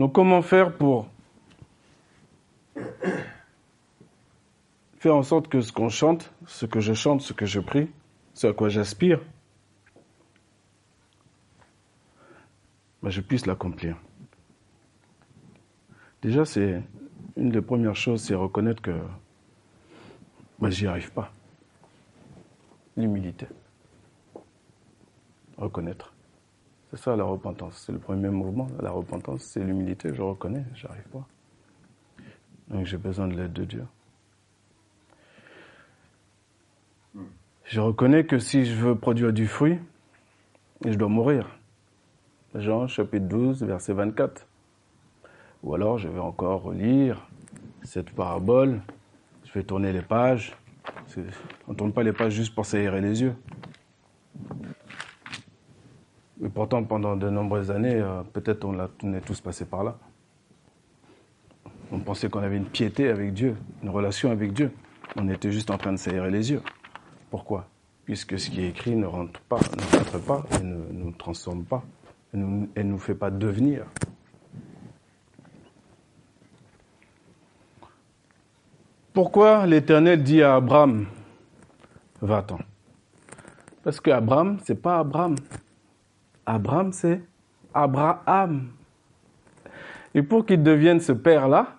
[0.00, 1.13] Donc comment faire pour
[5.04, 7.90] faire en sorte que ce qu'on chante, ce que je chante, ce que je prie,
[8.32, 9.20] ce à quoi j'aspire,
[13.02, 13.98] ben, je puisse l'accomplir.
[16.22, 16.82] Déjà, c'est
[17.36, 18.98] une des premières choses, c'est reconnaître que
[20.58, 21.30] ben, j'y arrive pas.
[22.96, 23.46] L'humilité
[25.58, 26.14] reconnaître.
[26.90, 27.84] C'est ça la repentance.
[27.84, 28.68] C'est le premier mouvement.
[28.80, 30.14] La repentance, c'est l'humilité.
[30.14, 31.28] Je reconnais, j'arrive pas.
[32.68, 33.84] Donc j'ai besoin de l'aide de Dieu.
[37.64, 39.78] Je reconnais que si je veux produire du fruit,
[40.84, 41.48] je dois mourir.
[42.54, 44.46] Jean chapitre 12, verset 24.
[45.62, 47.26] Ou alors je vais encore relire
[47.82, 48.82] cette parabole.
[49.44, 50.54] Je vais tourner les pages.
[51.66, 53.34] On ne tourne pas les pages juste pour s'aérer les yeux.
[56.44, 59.96] Et pourtant, pendant de nombreuses années, euh, peut-être on, on est tous passés par là.
[61.90, 64.70] On pensait qu'on avait une piété avec Dieu, une relation avec Dieu.
[65.16, 66.60] On était juste en train de s'aérer les yeux.
[67.34, 67.66] Pourquoi?
[68.04, 71.64] Puisque ce qui est écrit ne rentre pas, ne rentre pas et ne nous transforme
[71.64, 71.82] pas
[72.32, 73.86] et ne nous fait pas devenir.
[79.12, 81.06] Pourquoi l'Éternel dit à Abraham,
[82.22, 82.60] va-t'en?
[83.82, 85.34] Parce qu'Abraham, c'est pas Abraham,
[86.46, 87.20] Abraham, c'est
[87.74, 88.68] Abraham.
[90.14, 91.78] Et pour qu'il devienne ce père-là,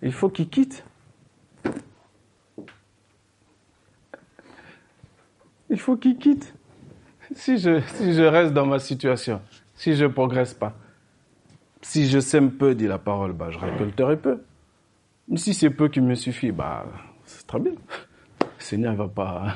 [0.00, 0.84] il faut qu'il quitte.
[5.74, 6.54] Il faut qu'il quitte.
[7.34, 9.40] Si je, si je reste dans ma situation,
[9.74, 10.76] si je ne progresse pas,
[11.82, 14.40] si je sème peu, dit la parole, bah, je récolterai peu.
[15.28, 16.86] Mais si c'est peu qui me suffit, bah,
[17.24, 17.72] c'est très bien.
[18.40, 19.54] Le Seigneur ne va pas.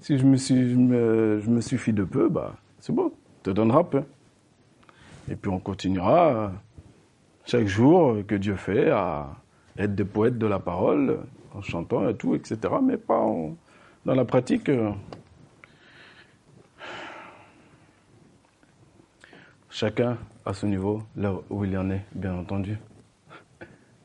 [0.00, 3.12] Si je me, suffis de peu, bah, c'est bon,
[3.42, 4.02] te donnera peu.
[5.30, 6.52] Et puis on continuera
[7.44, 9.36] chaque jour que Dieu fait à
[9.78, 11.20] être des poètes de la parole,
[11.54, 12.58] en chantant et tout, etc.
[12.82, 13.20] Mais pas
[14.04, 14.68] dans la pratique.
[14.68, 14.92] Euh,
[19.70, 22.78] chacun à son niveau, là où il en est, bien entendu.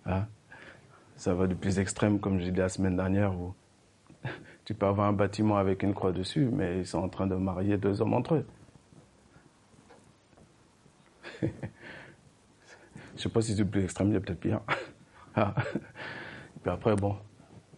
[0.06, 0.28] Hein?
[1.16, 3.54] Ça va du plus extrême, comme j'ai dit la semaine dernière, où
[4.66, 7.36] tu peux avoir un bâtiment avec une croix dessus, mais ils sont en train de
[7.36, 8.46] marier deux hommes entre eux.
[13.18, 14.62] Je sais pas si c'est plus extrême, il y a peut-être pire.
[15.36, 15.54] Ah.
[16.64, 17.18] Puis après, bon,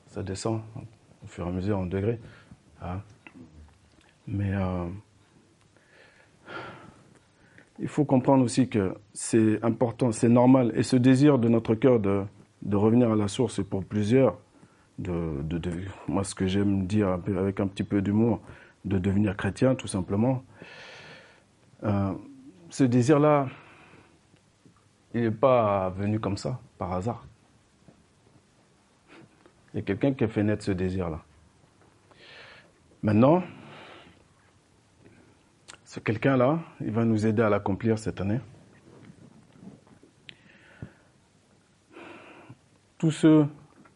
[0.05, 0.61] ça descend
[1.31, 2.19] fur et à mesure en degrés.
[2.81, 3.01] Ah.
[4.27, 4.85] Mais euh,
[7.79, 10.71] il faut comprendre aussi que c'est important, c'est normal.
[10.75, 12.23] Et ce désir de notre cœur de,
[12.61, 14.37] de revenir à la source, c'est pour plusieurs.
[14.99, 15.71] De, de,
[16.07, 18.39] moi, ce que j'aime dire avec un petit peu d'humour,
[18.85, 20.43] de devenir chrétien, tout simplement.
[21.83, 22.11] Euh,
[22.69, 23.47] ce désir-là,
[25.15, 27.25] il n'est pas venu comme ça, par hasard.
[29.73, 31.21] Il y a quelqu'un qui a fait naître ce désir-là.
[33.01, 33.41] Maintenant,
[35.85, 38.39] ce quelqu'un-là, il va nous aider à l'accomplir cette année.
[42.97, 43.47] Tous ceux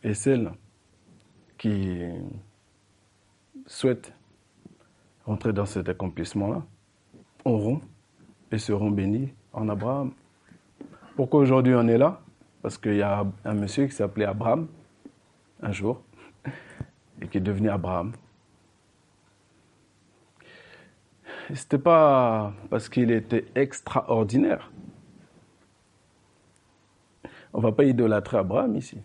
[0.03, 0.51] et celles
[1.57, 1.99] qui
[3.65, 4.13] souhaitent
[5.25, 6.63] rentrer dans cet accomplissement-là
[7.43, 7.81] auront
[8.51, 10.13] et seront bénis en Abraham.
[11.15, 12.21] Pourquoi aujourd'hui on est là?
[12.61, 14.67] Parce qu'il y a un monsieur qui s'appelait Abraham,
[15.61, 16.01] un jour,
[17.21, 18.13] et qui est devenu Abraham.
[21.49, 24.71] Ce n'était pas parce qu'il était extraordinaire.
[27.53, 28.97] On ne va pas idolâtrer Abraham ici.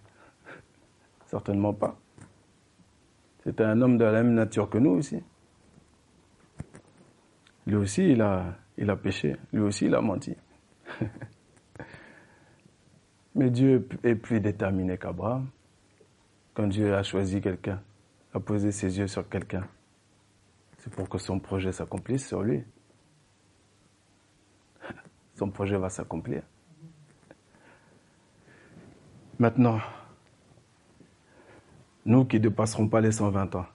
[1.26, 1.96] Certainement pas.
[3.44, 5.22] C'était un homme de la même nature que nous aussi.
[7.66, 9.36] Lui aussi, il a, il a péché.
[9.52, 10.34] Lui aussi, il a menti.
[13.34, 15.46] Mais Dieu est plus déterminé qu'Abraham.
[16.54, 17.80] Quand Dieu a choisi quelqu'un,
[18.34, 19.66] a posé ses yeux sur quelqu'un,
[20.78, 22.64] c'est pour que son projet s'accomplisse sur lui.
[25.34, 26.42] Son projet va s'accomplir.
[29.38, 29.80] Maintenant,
[32.04, 33.66] nous qui ne dépasserons pas les 120 ans,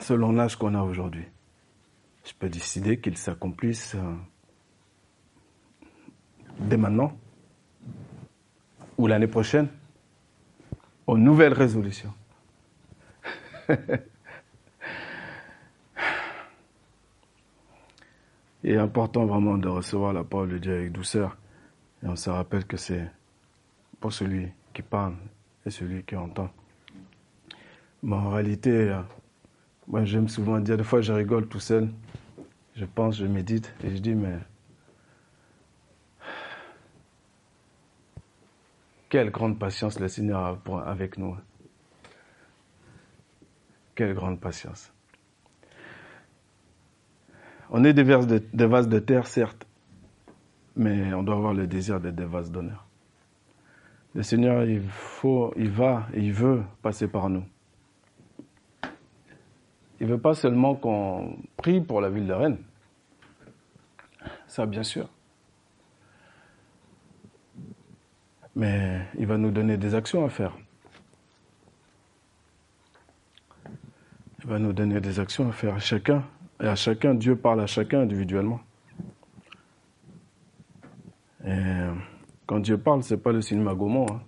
[0.00, 1.26] selon l'âge qu'on a aujourd'hui,
[2.24, 4.14] je peux décider qu'il s'accomplisse euh,
[6.68, 7.12] dès maintenant
[8.98, 9.68] ou l'année prochaine
[11.06, 12.12] aux nouvelles résolutions.
[18.64, 21.36] Il est important vraiment de recevoir la parole de Dieu avec douceur.
[22.04, 23.10] Et on se rappelle que c'est
[23.98, 25.14] pour celui qui parle
[25.66, 26.48] et celui qui entend.
[28.04, 28.96] Mais en réalité,
[29.88, 31.88] moi j'aime souvent dire, des fois je rigole tout seul
[32.76, 34.38] je pense, je médite et je dis, mais
[39.12, 41.36] quelle grande patience le Seigneur a avec nous.
[43.94, 44.90] Quelle grande patience.
[47.68, 49.66] On est des, vases de, terre, certes,
[50.76, 52.86] mais on doit avoir le désir d'être des vases d'honneur.
[54.14, 57.44] Le Seigneur, il, faut, il va il veut passer par nous.
[60.00, 62.58] Il ne veut pas seulement qu'on prie pour la ville de Rennes.
[64.46, 65.06] Ça, bien sûr.
[68.54, 70.56] Mais il va nous donner des actions à faire.
[74.44, 76.24] Il va nous donner des actions à faire à chacun.
[76.60, 78.60] Et à chacun, Dieu parle à chacun individuellement.
[81.44, 81.86] Et
[82.46, 84.06] quand Dieu parle, c'est pas le cinéma Gaumont.
[84.10, 84.20] Hein.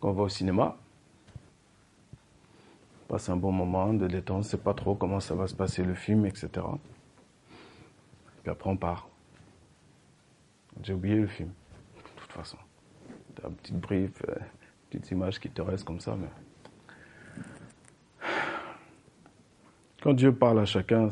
[0.00, 0.76] Quand on va au cinéma,
[3.08, 5.54] passe un bon moment de détente, on ne sait pas trop comment ça va se
[5.54, 6.48] passer le film, etc.
[8.42, 9.08] Puis après on part.
[10.82, 11.50] J'ai oublié le film,
[12.38, 12.58] façon.
[13.34, 14.38] T'as un petit brief, une euh,
[14.90, 16.28] petite image qui te reste comme ça, mais...
[20.00, 21.08] Quand Dieu parle à chacun,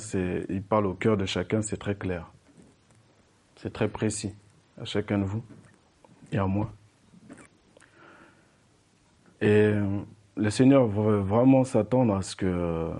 [0.48, 2.30] il parle au cœur de chacun, c'est très clair.
[3.56, 4.32] C'est très précis
[4.80, 5.42] à chacun de vous
[6.30, 6.70] et à moi.
[9.40, 9.74] Et
[10.36, 12.92] le Seigneur veut vraiment s'attendre à ce que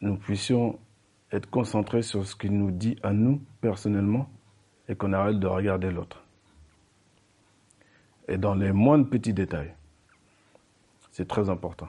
[0.00, 0.78] nous puissions
[1.30, 4.28] être concentrés sur ce qu'il nous dit à nous personnellement
[4.88, 6.25] et qu'on arrête de regarder l'autre.
[8.28, 9.74] Et dans les moindres petits détails.
[11.12, 11.88] C'est très important.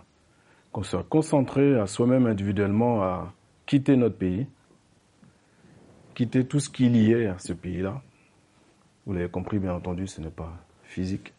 [0.71, 3.34] Qu'on soit concentré à soi-même individuellement à
[3.65, 4.47] quitter notre pays,
[6.15, 8.02] quitter tout ce qui lié à ce pays-là.
[9.06, 11.34] Vous l'avez compris, bien entendu, ce n'est pas physique.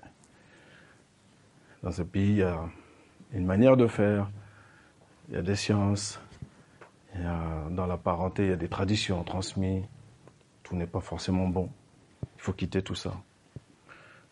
[1.82, 2.60] Dans ce pays, il y a
[3.32, 4.30] une manière de faire,
[5.28, 6.20] il y a des sciences,
[7.14, 9.84] dans la parenté, il y a des traditions transmises.
[10.62, 11.70] Tout n'est pas forcément bon.
[12.36, 13.14] Il faut quitter tout ça.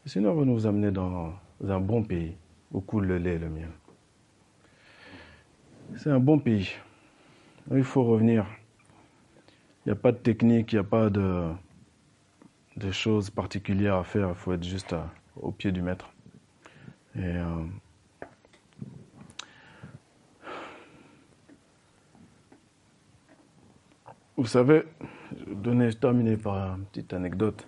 [0.06, 1.34] Le Seigneur va nous amener dans
[1.68, 2.36] un bon pays
[2.70, 3.70] où coule le lait et le miel.
[5.96, 6.70] C'est un bon pays.
[7.72, 8.46] Il faut revenir.
[9.84, 11.50] Il n'y a pas de technique, il n'y a pas de,
[12.92, 14.28] choses particulières à faire.
[14.28, 16.08] Il faut être juste à, au pied du maître.
[17.16, 17.64] Et euh,
[24.36, 24.84] vous savez,
[25.32, 27.66] je vais terminer par une petite anecdote.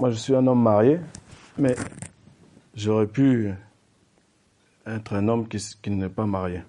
[0.00, 0.98] Moi, je suis un homme marié,
[1.58, 1.76] mais
[2.74, 3.52] j'aurais pu
[4.86, 6.62] être un homme qui, qui n'est pas marié.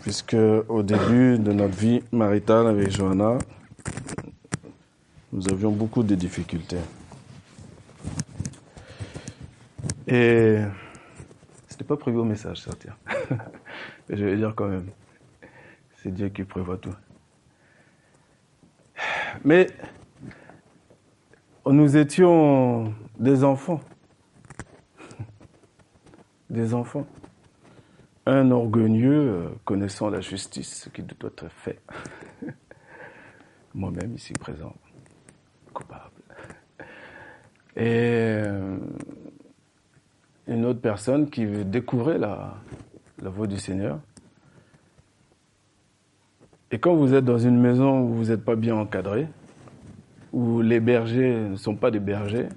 [0.00, 3.38] Puisque au début de notre vie maritale avec Johanna,
[5.32, 6.82] nous avions beaucoup de difficultés.
[10.08, 10.58] Et
[11.68, 12.96] c'était pas prévu au message, ça, tiens.
[14.08, 14.88] Mais je vais dire quand même.
[16.02, 16.90] C'est Dieu qui prévoit tout.
[19.44, 19.66] Mais
[21.66, 23.80] nous étions des enfants.
[26.48, 27.06] Des enfants.
[28.26, 31.80] Un orgueilleux euh, connaissant la justice, ce qui doit être fait.
[33.74, 34.74] Moi-même ici présent,
[35.72, 36.10] coupable.
[37.74, 38.76] Et euh,
[40.46, 42.54] une autre personne qui découvrait la,
[43.20, 43.98] la voix du Seigneur.
[46.72, 49.28] Et quand vous êtes dans une maison où vous n'êtes pas bien encadré,
[50.32, 52.48] où les bergers ne sont pas des bergers,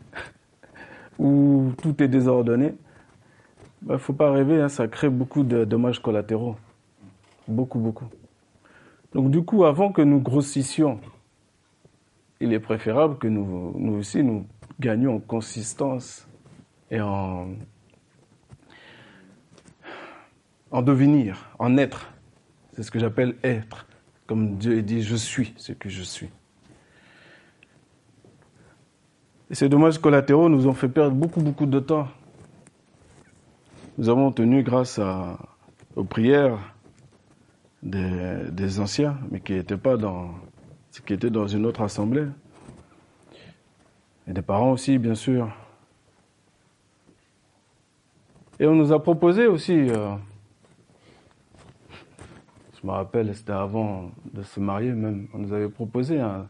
[1.19, 2.67] où tout est désordonné,
[3.81, 6.55] il bah, ne faut pas rêver, hein, ça crée beaucoup de dommages collatéraux.
[7.45, 8.05] Beaucoup, beaucoup.
[9.13, 11.01] Donc du coup, avant que nous grossissions,
[12.39, 14.47] il est préférable que nous, nous aussi, nous
[14.79, 16.25] gagnions en consistance
[16.89, 17.49] et en,
[20.71, 22.13] en devenir, en être.
[22.73, 23.85] C'est ce que j'appelle être.
[24.27, 26.29] Comme Dieu dit, je suis ce que je suis.
[29.51, 32.07] Et ces dommages collatéraux nous ont fait perdre beaucoup, beaucoup de temps.
[33.97, 34.99] Nous avons tenu grâce
[35.95, 36.57] aux prières
[37.83, 40.31] des, des anciens, mais qui n'étaient pas dans,
[41.05, 42.25] qui étaient dans une autre assemblée.
[44.27, 45.49] Et des parents aussi, bien sûr.
[48.59, 50.15] Et on nous a proposé aussi, euh,
[52.85, 56.47] je me rappelle, c'était avant de se marier même, on nous avait proposé un,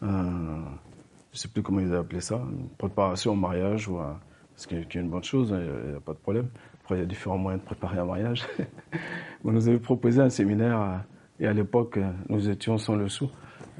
[0.00, 0.62] un
[1.32, 3.98] je sais plus comment ils appelaient ça, une préparation au mariage, ou
[4.54, 6.50] ce qui est une bonne chose, il hein, n'y a, pas de problème.
[6.84, 8.46] Après, il y a différents moyens de préparer un mariage.
[9.44, 11.02] on nous avait proposé un séminaire,
[11.40, 13.28] et à l'époque, nous étions sans le sou.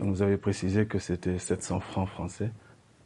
[0.00, 2.50] On nous avait précisé que c'était 700 francs français.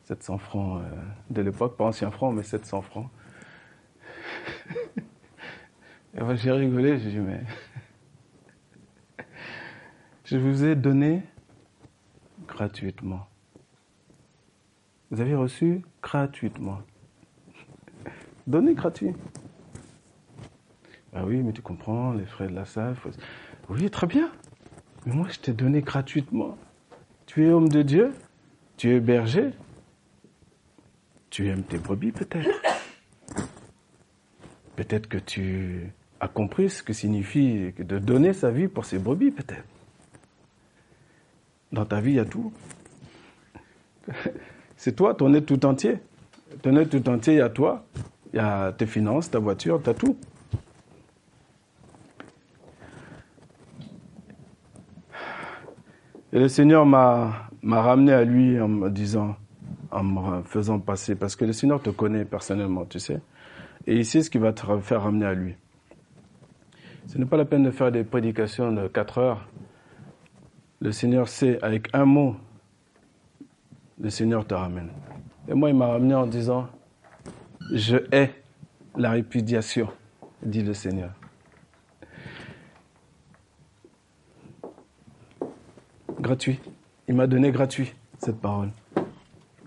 [0.04, 0.88] 700 francs euh,
[1.28, 3.10] de l'époque, pas ancien francs, mais 700 francs.
[6.16, 7.42] et moi, j'ai rigolé, j'ai dit, mais.
[10.26, 11.22] Je vous ai donné
[12.48, 13.28] gratuitement.
[15.12, 16.80] Vous avez reçu gratuitement.
[18.48, 19.12] Donné gratuit.
[21.14, 22.96] Ah oui, mais tu comprends, les frais de la salle.
[23.68, 24.32] Oui, très bien.
[25.04, 26.58] Mais moi, je t'ai donné gratuitement.
[27.26, 28.12] Tu es homme de Dieu,
[28.76, 29.50] tu es berger,
[31.30, 32.50] tu aimes tes brebis peut-être.
[34.74, 39.30] Peut-être que tu as compris ce que signifie de donner sa vie pour ses brebis
[39.30, 39.75] peut-être.
[41.76, 42.54] Dans ta vie, il y a tout.
[44.78, 45.98] C'est toi, ton être tout entier.
[46.62, 47.84] Ton être tout entier, il y a toi,
[48.32, 50.16] il y a tes finances, ta voiture, tu as tout.
[56.32, 59.36] Et le Seigneur m'a ramené à lui en me disant,
[59.90, 63.20] en me faisant passer, parce que le Seigneur te connaît personnellement, tu sais,
[63.86, 65.56] et il sait ce qui va te faire ramener à lui.
[67.06, 69.46] Ce n'est pas la peine de faire des prédications de 4 heures.
[70.80, 72.36] Le Seigneur sait, avec un mot,
[73.98, 74.90] le Seigneur te ramène.
[75.48, 76.68] Et moi, il m'a ramené en disant,
[77.72, 78.32] je hais
[78.96, 79.88] la répudiation,
[80.42, 81.10] dit le Seigneur.
[86.20, 86.60] Gratuit.
[87.08, 88.70] Il m'a donné gratuit cette parole.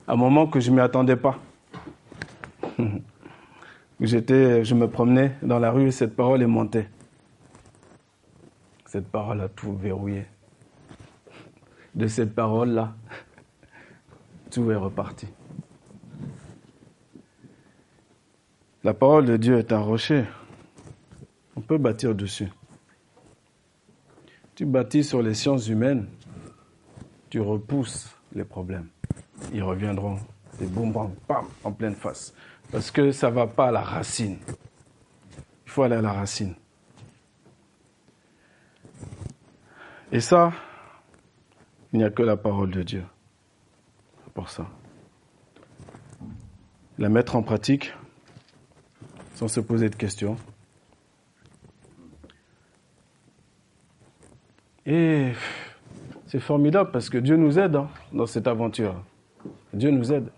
[0.08, 1.40] À un moment que je ne m'y attendais pas.
[4.00, 6.88] J'étais, je me promenais dans la rue et cette parole est montée.
[8.86, 10.26] Cette parole a tout verrouillé.
[12.00, 12.96] De cette parole-là,
[14.50, 15.28] tout est reparti.
[18.86, 20.24] La parole de Dieu est un rocher.
[21.58, 22.48] On peut bâtir dessus.
[24.56, 26.08] Tu bâtis sur les sciences humaines,
[27.30, 28.88] tu repousses les problèmes.
[29.54, 30.20] Ils reviendront,
[30.58, 32.34] des boomerangs, bam, en pleine face.
[32.72, 34.38] Parce que ça ne va pas à la racine.
[35.66, 36.56] Il faut aller à la racine.
[40.14, 40.54] Et ça,
[41.92, 43.04] il n'y a que la parole de Dieu
[44.34, 44.68] pour ça.
[46.98, 47.94] La mettre en pratique
[49.34, 50.38] sans se poser de questions.
[54.86, 55.32] Et
[56.28, 58.96] c'est formidable parce que Dieu nous aide hein, dans cette aventure.
[59.74, 60.30] Dieu nous aide.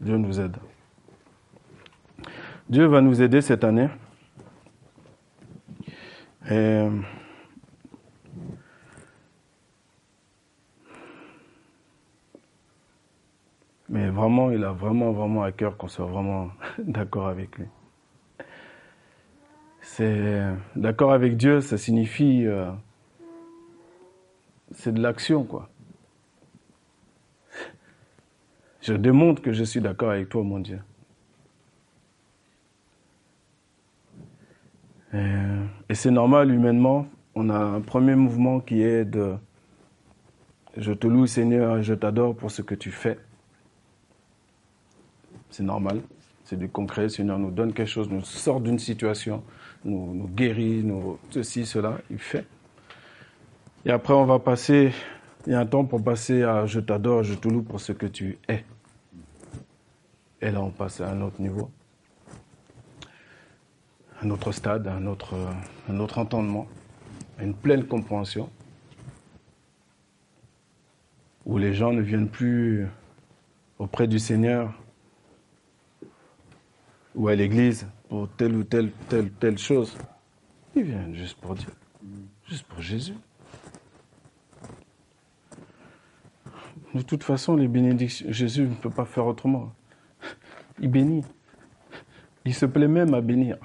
[0.00, 0.56] Dieu nous aide.
[2.68, 3.88] Dieu va nous aider cette année
[13.88, 17.66] mais vraiment, il a vraiment, vraiment à cœur qu'on soit vraiment d'accord avec lui.
[19.80, 20.44] C'est
[20.76, 22.70] d'accord avec Dieu, ça signifie euh,
[24.72, 25.68] c'est de l'action, quoi.
[28.80, 30.80] Je démontre que je suis d'accord avec toi, mon Dieu.
[35.14, 39.36] Et, c'est normal, humainement, on a un premier mouvement qui est de
[40.76, 43.18] je te loue, Seigneur, je t'adore pour ce que tu fais.
[45.50, 46.00] C'est normal,
[46.44, 47.02] c'est du concret.
[47.02, 49.42] Le Seigneur nous donne quelque chose, nous sort d'une situation,
[49.84, 52.46] nous, nous guérit, nous, ceci, cela, il fait.
[53.84, 54.92] Et après, on va passer,
[55.46, 57.92] il y a un temps pour passer à je t'adore, je te loue pour ce
[57.92, 58.64] que tu es.
[60.40, 61.70] Et là, on passe à un autre niveau,
[64.22, 66.66] un autre stade, un un autre entendement,
[67.40, 68.50] une pleine compréhension,
[71.46, 72.86] où les gens ne viennent plus
[73.78, 74.72] auprès du Seigneur
[77.18, 79.98] ou à l'église pour telle ou telle, telle, telle chose.
[80.76, 81.68] Ils viennent juste pour Dieu,
[82.48, 83.14] juste pour Jésus.
[86.94, 89.74] De toute façon, les bénédictions, Jésus ne peut pas faire autrement.
[90.80, 91.24] Il bénit.
[92.44, 93.58] Il se plaît même à bénir.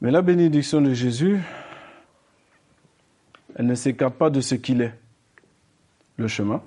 [0.00, 1.40] Mais la bénédiction de Jésus,
[3.54, 4.94] elle ne s'écarte pas de ce qu'il est.
[6.16, 6.60] Le chemin,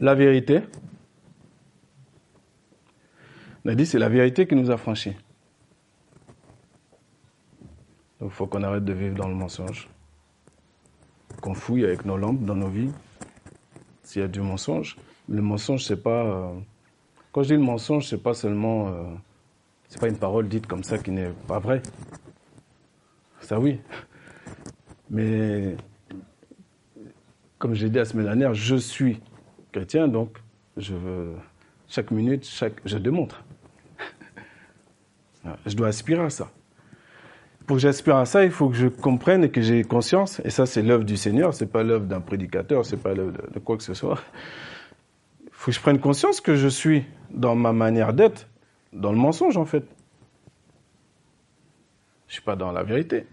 [0.00, 0.62] la vérité.
[3.64, 5.16] On a dit c'est la vérité qui nous a franchis.
[8.20, 9.88] Donc il faut qu'on arrête de vivre dans le mensonge
[11.44, 12.90] qu'on fouille avec nos lampes dans nos vies,
[14.02, 14.96] s'il y a du mensonge.
[15.28, 16.24] Le mensonge, c'est pas.
[16.24, 16.54] Euh,
[17.32, 18.88] quand je dis le mensonge, c'est pas seulement.
[18.88, 19.04] Euh,
[19.88, 21.82] c'est pas une parole dite comme ça qui n'est pas vraie.
[23.40, 23.78] Ça oui.
[25.10, 25.76] Mais
[27.58, 29.20] comme j'ai dit la semaine dernière, je suis
[29.70, 30.38] chrétien, donc
[30.78, 31.34] je veux,
[31.88, 33.43] chaque minute, chaque, je démontre.
[35.66, 36.50] Je dois aspirer à ça
[37.66, 40.50] pour que j'aspire à ça, il faut que je comprenne et que j'ai conscience, et
[40.50, 43.76] ça c'est l'œuvre du Seigneur, c'est pas l'œuvre d'un prédicateur, c'est pas l'œuvre de, quoi
[43.76, 44.18] que ce soit.
[45.44, 48.48] Il faut que je prenne conscience que je suis dans ma manière d'être,
[48.92, 49.84] dans le mensonge en fait.
[52.28, 53.26] Je suis pas dans la vérité.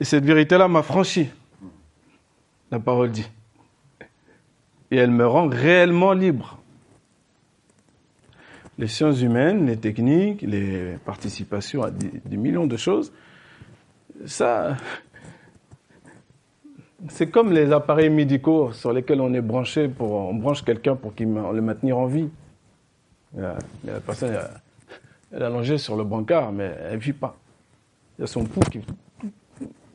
[0.00, 1.28] Et cette vérité-là m'a franchi,
[2.70, 3.28] la parole dit.
[4.90, 6.61] Et elle me rend réellement libre
[8.78, 13.12] les sciences humaines, les techniques, les participations à des, millions de choses,
[14.26, 14.76] ça,
[17.08, 21.14] c'est comme les appareils médicaux sur lesquels on est branché pour, on branche quelqu'un pour
[21.14, 22.28] qu'il le maintenir en vie.
[23.36, 23.56] La,
[24.04, 24.36] personne,
[25.32, 27.36] elle, est allongée sur le brancard, mais elle vit pas.
[28.18, 28.80] Il y a son pouls qui,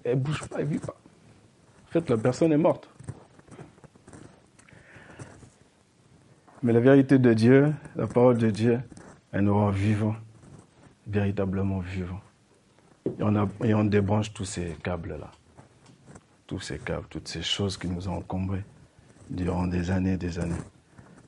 [0.04, 0.96] elle bouge pas, elle vit pas.
[1.88, 2.90] En fait, la personne est morte.
[6.68, 8.82] Mais la vérité de Dieu, la parole de Dieu,
[9.32, 10.18] elle nous rend vivants,
[11.08, 12.20] véritablement vivants.
[13.06, 15.32] Et on, a, et on débranche tous ces câbles-là,
[16.46, 18.66] tous ces câbles, toutes ces choses qui nous ont encombrés
[19.30, 20.60] durant des années et des années.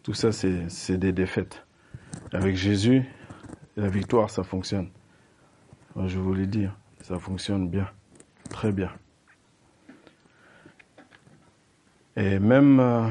[0.03, 1.65] Tout ça, c'est des défaites.
[2.33, 3.05] Avec Jésus,
[3.77, 4.89] la victoire, ça fonctionne.
[6.05, 7.87] Je vous le dire, ça fonctionne bien,
[8.49, 8.91] très bien.
[12.17, 13.07] Et même euh,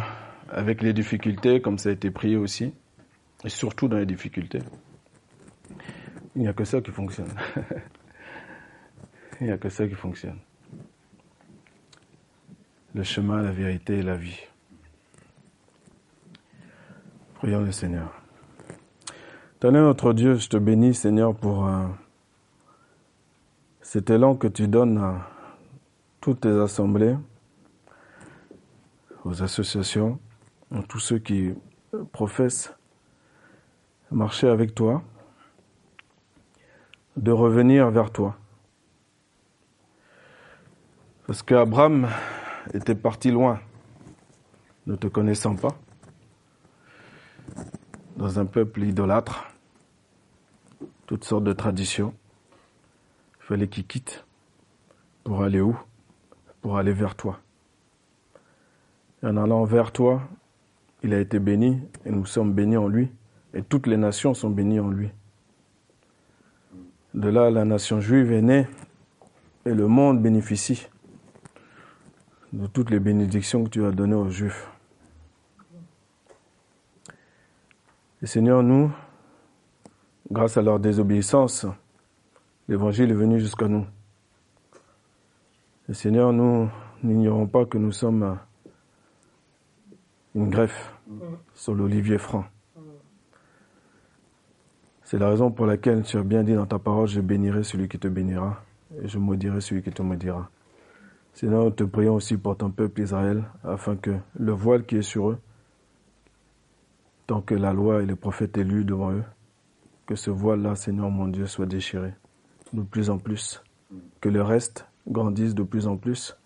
[0.49, 2.73] avec les difficultés, comme ça a été prié aussi,
[3.45, 4.61] et surtout dans les difficultés.
[6.35, 7.33] Il n'y a que ça qui fonctionne.
[9.41, 10.39] Il n'y a que ça qui fonctionne.
[12.95, 14.41] Le chemin, la vérité et la vie.
[17.35, 18.13] Prions le Seigneur.
[19.57, 21.87] Éternel notre Dieu, je te bénis, Seigneur, pour euh,
[23.81, 25.29] cet élan que tu donnes à
[26.21, 27.17] toutes tes assemblées,
[29.25, 30.19] aux associations,
[30.89, 31.55] tous ceux qui
[32.13, 32.75] professent
[34.11, 35.03] marcher avec toi,
[37.17, 38.37] de revenir vers toi.
[41.27, 42.09] Parce qu'Abraham
[42.73, 43.61] était parti loin,
[44.87, 45.75] ne te connaissant pas,
[48.17, 49.47] dans un peuple idolâtre,
[51.07, 52.15] toutes sortes de traditions.
[53.41, 54.25] Il fallait qu'il quitte
[55.25, 55.79] pour aller où?
[56.61, 57.41] Pour aller vers toi.
[59.23, 60.23] Et en allant vers toi,
[61.03, 63.11] il a été béni et nous sommes bénis en lui
[63.55, 65.11] et toutes les nations sont bénies en lui.
[67.15, 68.67] De là, la nation juive est née
[69.65, 70.89] et le monde bénéficie
[72.53, 74.71] de toutes les bénédictions que tu as données aux Juifs.
[78.23, 78.91] Et Seigneur, nous,
[80.31, 81.67] grâce à leur désobéissance,
[82.69, 83.87] l'Évangile est venu jusqu'à nous.
[85.89, 86.69] Et Seigneur, nous
[87.03, 88.39] n'ignorons pas que nous sommes
[90.39, 90.95] une greffe
[91.55, 92.45] sur l'olivier franc.
[95.03, 97.89] C'est la raison pour laquelle tu as bien dit dans ta parole, je bénirai celui
[97.89, 98.63] qui te bénira
[99.03, 100.51] et je maudirai celui qui te maudira.
[101.33, 105.03] Seigneur, nous te prions aussi pour ton peuple Israël, afin que le voile qui est
[105.03, 105.39] sur eux,
[107.27, 109.25] tant que la loi et les prophètes élus devant eux,
[110.07, 112.15] que ce voile-là, Seigneur mon Dieu, soit déchiré
[112.73, 113.63] de plus en plus,
[114.21, 116.38] que le reste grandisse de plus en plus.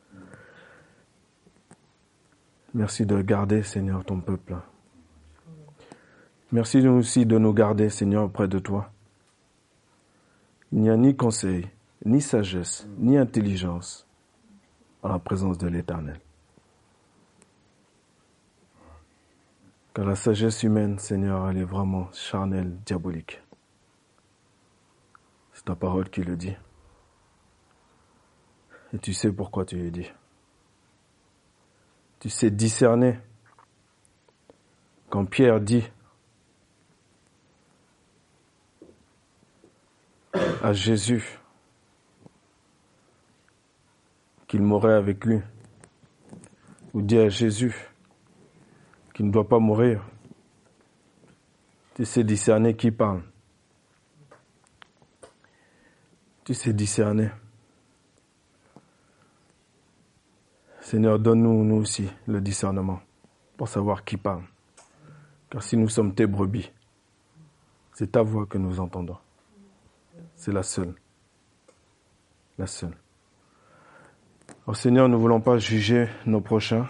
[2.74, 4.56] Merci de garder, Seigneur, ton peuple.
[6.52, 8.90] Merci aussi de nous garder, Seigneur, auprès de toi.
[10.72, 11.68] Il n'y a ni conseil,
[12.06, 14.06] ni sagesse, ni intelligence
[15.02, 16.18] en la présence de l'Éternel.
[19.92, 23.42] Car la sagesse humaine, Seigneur, elle est vraiment charnelle, diabolique.
[25.52, 26.56] C'est ta parole qui le dit.
[28.94, 30.10] Et tu sais pourquoi tu le dis.
[32.22, 33.18] Tu sais discerner.
[35.10, 35.82] Quand Pierre dit
[40.62, 41.40] à Jésus
[44.46, 45.40] qu'il mourrait avec lui,
[46.94, 47.74] ou dit à Jésus
[49.14, 50.08] qu'il ne doit pas mourir,
[51.96, 53.24] tu sais discerner qui parle.
[56.44, 57.30] Tu sais discerner.
[60.92, 63.00] Seigneur, donne-nous, nous aussi, le discernement
[63.56, 64.42] pour savoir qui parle.
[65.48, 66.70] Car si nous sommes tes brebis,
[67.94, 69.16] c'est ta voix que nous entendons.
[70.36, 70.94] C'est la seule.
[72.58, 72.94] La seule.
[74.66, 76.86] Oh Seigneur, nous ne voulons pas juger nos prochains,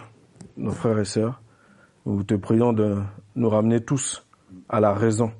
[0.57, 1.41] nos frères et sœurs.
[2.05, 3.01] Nous te prions de
[3.35, 4.27] nous ramener tous
[4.67, 5.31] à la raison.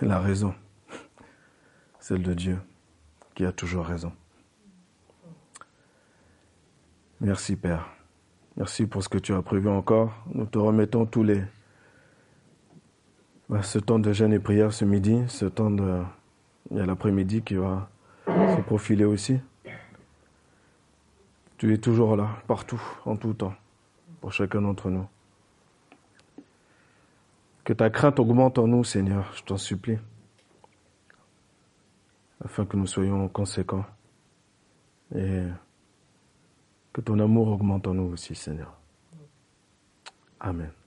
[0.00, 0.54] La raison,
[1.98, 2.60] celle de Dieu,
[3.34, 4.12] qui a toujours raison.
[7.22, 7.88] Merci Père.
[8.56, 10.12] Merci pour ce que tu as prévu encore.
[10.34, 11.40] Nous te remettons tous les
[13.48, 16.02] bah, ce temps de jeûne et prière ce midi, ce temps de
[16.72, 17.88] il l'après-midi qui va
[18.26, 19.38] se profiler aussi.
[21.58, 23.54] Tu es toujours là, partout, en tout temps,
[24.20, 25.06] pour chacun d'entre nous.
[27.62, 29.98] Que ta crainte augmente en nous, Seigneur, je t'en supplie,
[32.44, 33.84] afin que nous soyons conséquents
[35.14, 35.44] et
[36.92, 38.76] que ton amour augmente en nous aussi, Seigneur.
[40.40, 40.72] Amen.